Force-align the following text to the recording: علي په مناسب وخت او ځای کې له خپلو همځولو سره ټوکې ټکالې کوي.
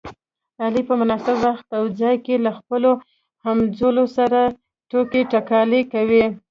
علي 0.63 0.81
په 0.89 0.93
مناسب 1.01 1.35
وخت 1.45 1.67
او 1.77 1.83
ځای 1.99 2.15
کې 2.25 2.35
له 2.45 2.51
خپلو 2.57 2.91
همځولو 3.45 4.03
سره 4.17 4.39
ټوکې 4.89 5.21
ټکالې 5.31 5.81
کوي. 5.93 6.23